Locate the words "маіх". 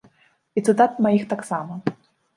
1.07-1.29